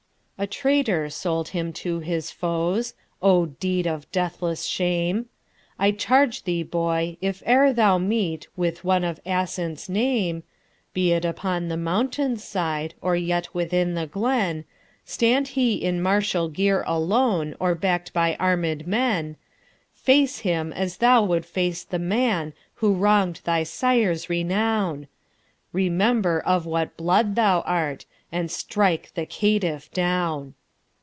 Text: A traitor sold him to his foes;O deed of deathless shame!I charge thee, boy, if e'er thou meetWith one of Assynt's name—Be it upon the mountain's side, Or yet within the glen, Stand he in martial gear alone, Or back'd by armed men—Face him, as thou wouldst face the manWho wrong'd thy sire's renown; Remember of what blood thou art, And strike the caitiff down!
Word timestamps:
A 0.43 0.47
traitor 0.47 1.07
sold 1.11 1.49
him 1.49 1.71
to 1.73 1.99
his 1.99 2.31
foes;O 2.31 3.45
deed 3.45 3.85
of 3.85 4.11
deathless 4.11 4.63
shame!I 4.65 5.91
charge 5.91 6.45
thee, 6.45 6.63
boy, 6.63 7.15
if 7.21 7.43
e'er 7.47 7.71
thou 7.71 7.99
meetWith 7.99 8.79
one 8.83 9.03
of 9.03 9.23
Assynt's 9.23 9.87
name—Be 9.87 11.11
it 11.11 11.23
upon 11.25 11.67
the 11.67 11.77
mountain's 11.77 12.43
side, 12.43 12.95
Or 13.03 13.15
yet 13.15 13.53
within 13.53 13.93
the 13.93 14.07
glen, 14.07 14.65
Stand 15.05 15.49
he 15.49 15.75
in 15.75 16.01
martial 16.01 16.49
gear 16.49 16.83
alone, 16.87 17.53
Or 17.59 17.75
back'd 17.75 18.11
by 18.11 18.35
armed 18.39 18.87
men—Face 18.87 20.39
him, 20.39 20.73
as 20.73 20.97
thou 20.97 21.21
wouldst 21.23 21.51
face 21.53 21.83
the 21.83 21.99
manWho 21.99 22.51
wrong'd 22.81 23.41
thy 23.43 23.61
sire's 23.61 24.27
renown; 24.27 25.07
Remember 25.71 26.39
of 26.41 26.65
what 26.65 26.97
blood 26.97 27.35
thou 27.35 27.61
art, 27.61 28.05
And 28.33 28.49
strike 28.49 29.13
the 29.13 29.25
caitiff 29.25 29.89
down! 29.91 30.53